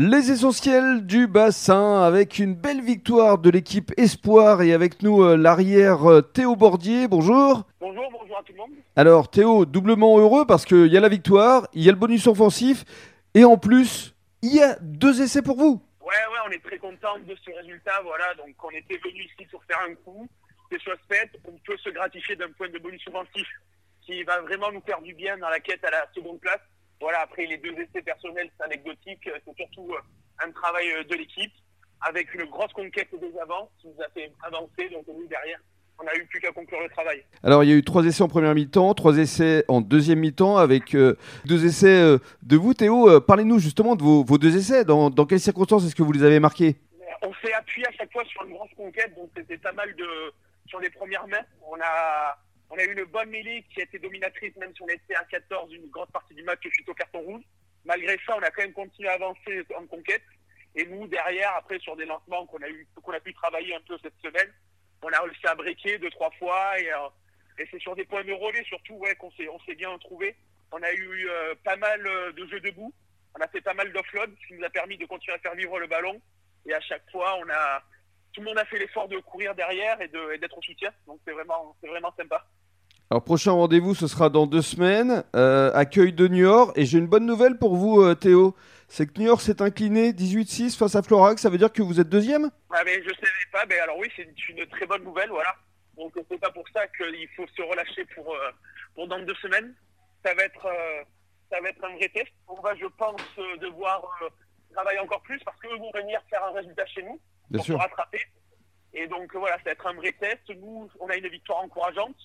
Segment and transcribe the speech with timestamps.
[0.00, 5.36] Les essentiels du bassin avec une belle victoire de l'équipe Espoir et avec nous euh,
[5.36, 7.08] l'arrière euh, Théo Bordier.
[7.08, 7.64] Bonjour.
[7.80, 8.70] Bonjour, bonjour à tout le monde.
[8.94, 12.28] Alors Théo, doublement heureux parce qu'il y a la victoire, il y a le bonus
[12.28, 12.84] offensif
[13.34, 15.82] et en plus, il y a deux essais pour vous.
[16.00, 18.00] Ouais, ouais, on est très content de ce résultat.
[18.04, 20.28] Voilà, donc on était venu ici pour faire un coup.
[20.70, 21.32] C'est chose faite.
[21.44, 23.48] On peut se gratifier d'un point de bonus offensif
[24.02, 26.60] qui va vraiment nous faire du bien dans la quête à la seconde place.
[27.00, 29.28] Voilà, après les deux essais personnels, c'est anecdotique.
[29.44, 31.52] C'est surtout euh, un travail euh, de l'équipe
[32.00, 34.88] avec une grosse conquête des avants qui nous a fait avancer.
[34.92, 35.58] Donc nous, derrière,
[36.00, 37.24] on n'a eu plus qu'à conclure le travail.
[37.42, 40.56] Alors il y a eu trois essais en première mi-temps, trois essais en deuxième mi-temps
[40.56, 42.72] avec euh, deux essais euh, de vous.
[42.74, 44.84] Théo, euh, parlez-nous justement de vos, vos deux essais.
[44.84, 46.76] Dans, dans quelles circonstances est-ce que vous les avez marqués?
[47.22, 50.06] On s'est appuyé à chaque fois sur une grosse conquête, donc c'était pas mal de
[50.66, 51.44] sur les premières mains.
[51.68, 52.38] On a
[52.70, 55.24] on a eu une bonne mêlée qui a été dominatrice, même si on était à
[55.24, 57.42] 14 une grosse partie du match suite au carton rouge.
[57.84, 60.22] Malgré ça, on a quand même continué à avancer en conquête.
[60.74, 64.52] Et nous, derrière, après, sur des lancements qu'on a pu travailler un peu cette semaine,
[65.02, 66.78] on a réussi à breaker deux, trois fois.
[66.78, 67.08] Et, euh,
[67.58, 70.36] et c'est sur des points de relais, surtout, ouais, qu'on s'est, on s'est bien trouvé.
[70.70, 72.92] On a eu euh, pas mal euh, de jeux debout.
[73.34, 75.54] On a fait pas mal d'offload, ce qui nous a permis de continuer à faire
[75.54, 76.20] vivre le ballon.
[76.66, 77.82] Et à chaque fois, on a,
[78.38, 80.06] tout le monde a fait l'effort de courir derrière et,
[80.38, 80.90] d'être au soutien.
[81.08, 82.44] Donc c'est vraiment, vraiment sympa.
[83.10, 86.72] Alors prochain rendez-vous, ce sera dans deux semaines, euh, accueil de Niort.
[86.76, 88.54] Et j'ai une bonne nouvelle pour vous, euh, Théo.
[88.86, 91.40] C'est que Niort s'est incliné 18-6 face à Florac.
[91.40, 92.50] Ça veut dire que vous êtes deuxième?
[92.70, 95.56] Ah, mais je savais pas, mais alors oui, c'est une, très bonne nouvelle, voilà.
[95.96, 98.50] Donc c'est pas pour ça qu'il faut se relâcher pour, euh,
[98.94, 99.74] pour dans deux semaines.
[100.24, 101.02] Ça va être, euh,
[101.50, 102.30] ça va être un vrai test.
[102.46, 104.28] On va, je pense, euh, devoir euh,
[104.72, 107.76] travailler encore plus parce qu'eux vont venir faire un résultat chez nous Bien pour sûr.
[107.76, 108.20] se rattraper.
[108.94, 110.42] Et donc voilà, ça va être un vrai test.
[110.48, 112.16] Nous, on a une victoire encourageante.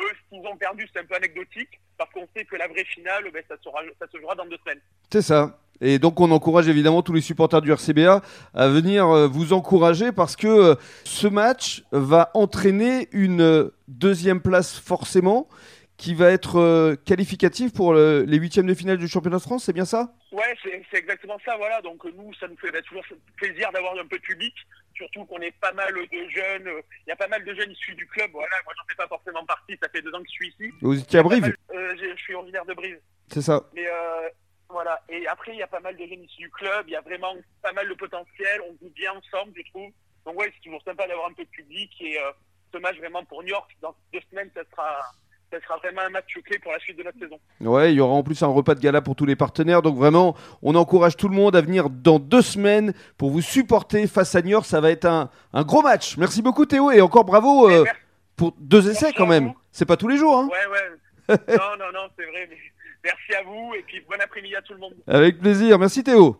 [0.00, 2.84] Eux, ce qu'ils ont perdu, c'est un peu anecdotique parce qu'on sait que la vraie
[2.84, 4.80] finale, ben, ça, sera, ça se jouera dans deux semaines.
[5.10, 5.58] C'est ça.
[5.80, 8.22] Et donc on encourage évidemment tous les supporters du RCBA
[8.54, 10.74] à venir euh, vous encourager parce que euh,
[11.04, 15.48] ce match va entraîner une euh, deuxième place forcément
[15.96, 19.64] qui va être euh, qualificative pour le- les huitièmes de finale du championnat de France,
[19.64, 20.12] c'est bien ça?
[20.32, 21.80] Ouais, c'est exactement ça, voilà.
[21.82, 23.04] Donc euh, nous, ça nous fait bah, toujours
[23.36, 24.54] plaisir d'avoir un peu de public,
[24.94, 26.68] surtout qu'on est pas mal de jeunes.
[26.68, 28.30] euh, Il y a pas mal de jeunes issus du club.
[28.32, 29.76] Voilà, moi j'en fais pas forcément partie.
[29.82, 30.70] Ça fait deux ans que je suis ici.
[30.82, 33.00] Vous étiez à Brive, euh, je suis originaire de Brive.
[33.32, 34.28] c'est ça Mais euh,
[34.68, 35.00] voilà.
[35.08, 36.84] Et après, il y a pas mal de jeunes issus du club.
[36.88, 38.60] Il y a vraiment pas mal de potentiel.
[38.68, 39.90] On joue bien ensemble, je trouve.
[40.26, 41.90] Donc ouais, c'est toujours sympa d'avoir un peu de public.
[42.00, 42.18] Et
[42.74, 45.00] ce match vraiment pour New York, dans deux semaines, ça sera,
[45.50, 47.38] ça sera vraiment un match clé pour la suite de notre saison.
[47.60, 49.82] Ouais, il y aura en plus un repas de gala pour tous les partenaires.
[49.82, 54.06] Donc vraiment, on encourage tout le monde à venir dans deux semaines pour vous supporter
[54.06, 54.64] face à Niort.
[54.64, 56.16] Ça va être un, un gros match.
[56.16, 58.00] Merci beaucoup Théo et encore bravo euh, merci.
[58.36, 59.52] pour deux essais Merci quand même.
[59.70, 60.36] C'est pas tous les jours.
[60.38, 61.36] Hein Ouais, ouais.
[61.56, 62.48] non, non, non, c'est vrai.
[62.50, 62.58] Mais
[63.04, 64.94] merci à vous et puis bon après-midi à tout le monde.
[65.06, 65.78] Avec plaisir.
[65.78, 66.36] Merci Théo.